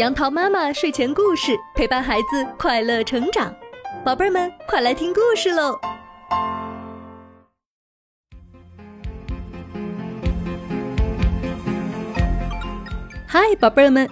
[0.00, 3.54] 杨桃妈妈睡前故事陪伴孩子快乐成长，
[4.02, 5.78] 宝贝儿们快来听故事喽！
[13.26, 14.08] 嗨，宝贝儿们，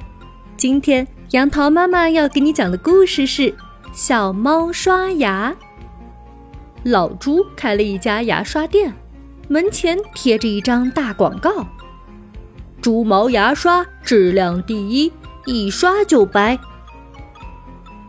[0.59, 3.45] 今天杨桃妈妈要给你讲的故事是
[3.91, 5.57] 《小猫刷牙》。
[6.83, 8.93] 老朱开了一家牙刷店，
[9.49, 11.67] 门前贴着一张大广告
[12.83, 15.11] ：“猪毛牙刷质量第一。”
[15.51, 16.59] 一刷就白。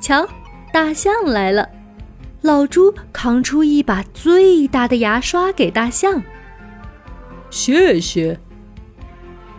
[0.01, 0.27] 瞧，
[0.73, 1.69] 大象来了，
[2.41, 6.21] 老猪扛出一把最大的牙刷给大象。
[7.49, 8.37] 谢谢。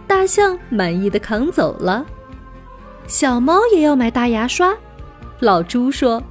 [0.06, 2.04] 大象满意的扛走了。
[3.06, 4.76] 小猫也要买大牙刷，
[5.38, 6.22] 老猪说：“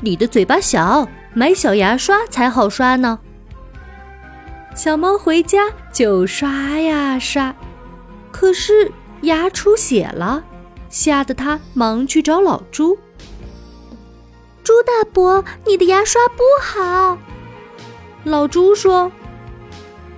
[0.00, 3.18] 你的嘴巴小，买小牙刷才好刷呢。”
[4.76, 7.56] 小猫回家就刷呀刷，
[8.30, 8.92] 可是。
[9.22, 10.42] 牙出血了，
[10.92, 12.96] 吓得他忙去找老猪。
[14.62, 17.18] 猪大伯，你的牙刷不好。
[18.22, 19.10] 老猪说：“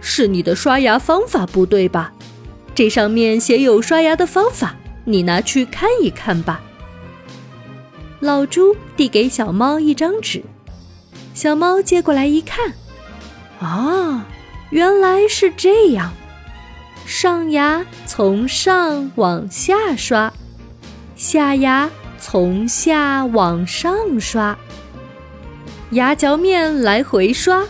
[0.03, 2.12] 是你的刷牙方法不对吧？
[2.75, 6.61] 这上面写有刷牙的方法，你拿去看一看吧。”
[8.20, 10.42] 老朱递给小猫一张纸，
[11.34, 12.75] 小猫接过来一看，
[13.61, 14.27] 啊，
[14.70, 16.12] 原来是这样。
[17.06, 20.33] 上牙从上往下刷，
[21.27, 24.55] 下牙从下往上刷，
[25.92, 27.64] 牙嚼面来回刷，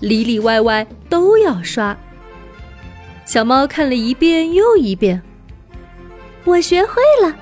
[0.00, 1.96] 里里外外都要刷。
[3.24, 5.22] 小猫看了一遍又一遍，
[6.44, 7.34] 我学会了。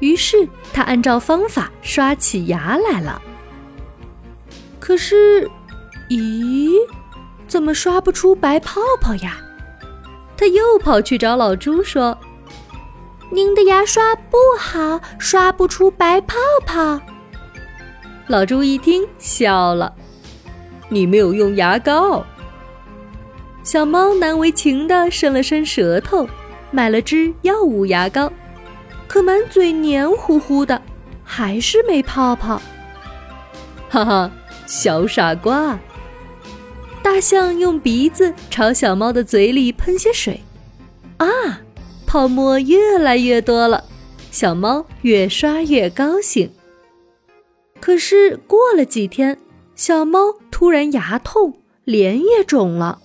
[0.00, 3.22] 于是它按照方法刷起牙来了。
[4.78, 5.48] 可是，
[6.10, 6.70] 咦，
[7.48, 9.38] 怎么刷不出白泡泡呀？
[10.36, 12.16] 他又跑去找老猪说
[13.30, 16.36] ：“您的牙刷不好，刷不出白泡
[16.66, 17.00] 泡。”
[18.26, 19.92] 老猪一听笑了
[20.88, 22.24] ：“你没有用牙膏。”
[23.62, 26.28] 小猫难为情地伸了伸舌头，
[26.70, 28.32] 买了支药物牙膏，
[29.06, 30.80] 可满嘴黏糊糊的，
[31.22, 32.60] 还是没泡泡。
[33.88, 34.30] 哈哈，
[34.66, 35.78] 小傻瓜！
[37.02, 40.40] 大象用鼻子朝小猫的嘴里喷些水，
[41.18, 41.26] 啊，
[42.12, 43.84] 泡沫越来越多了，
[44.32, 46.50] 小猫越刷越高兴。
[47.78, 49.38] 可是过了几天，
[49.76, 52.98] 小猫突然牙痛，脸也肿了，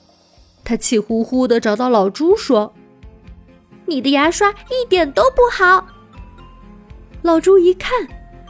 [0.64, 2.74] 它气呼呼地找到老朱说
[3.86, 5.86] ：“你的牙刷一点都不好。”
[7.22, 7.92] 老朱一看，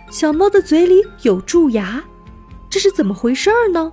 [0.09, 2.01] 小猫的嘴里有蛀牙，
[2.69, 3.91] 这是怎么回事呢？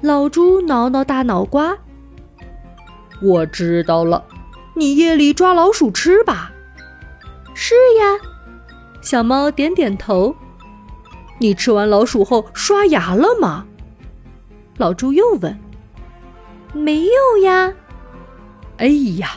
[0.00, 1.78] 老猪挠挠大脑瓜，
[3.22, 4.24] 我知道了，
[4.74, 6.52] 你夜里抓老鼠吃吧？
[7.54, 8.18] 是呀，
[9.00, 10.34] 小猫点点头。
[11.38, 13.66] 你吃完老鼠后刷牙了吗？
[14.78, 15.58] 老猪又问。
[16.72, 17.72] 没有呀。
[18.78, 18.86] 哎
[19.18, 19.32] 呀，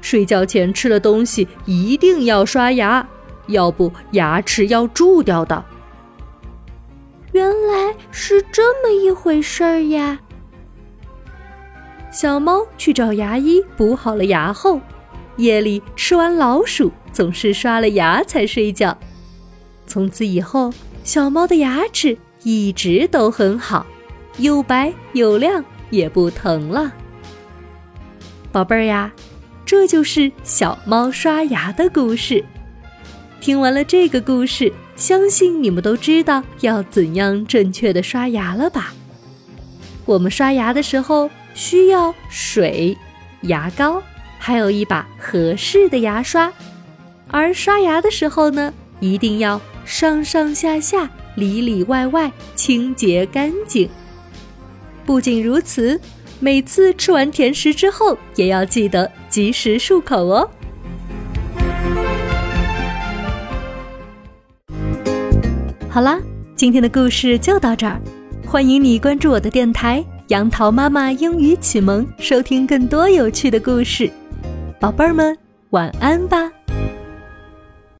[0.00, 3.06] 睡觉前吃了东西一定要刷牙，
[3.48, 5.64] 要不牙齿要蛀掉的。
[7.32, 10.20] 原来是这么一回事儿呀！
[12.14, 14.80] 小猫去找牙医补好了牙后，
[15.36, 18.96] 夜里吃完老鼠总是刷了牙才睡觉。
[19.84, 20.72] 从此以后，
[21.02, 23.84] 小猫的牙齿一直都很好，
[24.38, 26.92] 又白又亮，也不疼了。
[28.52, 29.12] 宝贝儿呀，
[29.66, 32.44] 这就是小猫刷牙的故事。
[33.40, 34.72] 听完了这个故事。
[34.94, 38.94] 相信你们都知道要怎样正确的刷牙了吧？
[40.04, 42.96] 我们刷牙的时候需要水、
[43.42, 44.02] 牙膏，
[44.38, 46.52] 还有一把合适的牙刷。
[47.28, 53.88] 而刷牙的时候呢，一定要上上下下、里里外外清洁干净。
[55.06, 56.00] 不仅如此，
[56.40, 60.50] 每次吃完甜食之后，也要记得及时漱口哦。
[65.88, 66.18] 好啦，
[66.56, 68.00] 今天的故事就到这儿。
[68.46, 74.10] 欢迎你关注我的电台“杨桃妈妈英语启蒙”，收听更多有趣的故事。
[74.80, 75.36] 宝贝儿们，
[75.70, 76.50] 晚安吧。